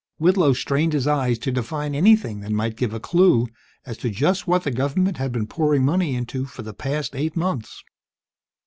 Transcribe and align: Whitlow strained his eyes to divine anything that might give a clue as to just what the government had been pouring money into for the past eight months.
Whitlow 0.17 0.53
strained 0.53 0.93
his 0.93 1.05
eyes 1.05 1.37
to 1.37 1.51
divine 1.51 1.93
anything 1.93 2.39
that 2.39 2.51
might 2.51 2.75
give 2.75 2.91
a 2.91 2.99
clue 2.99 3.45
as 3.85 3.97
to 3.97 4.09
just 4.09 4.47
what 4.47 4.63
the 4.63 4.71
government 4.71 5.17
had 5.17 5.31
been 5.31 5.45
pouring 5.45 5.85
money 5.85 6.15
into 6.15 6.47
for 6.47 6.63
the 6.63 6.73
past 6.73 7.15
eight 7.15 7.35
months. 7.35 7.83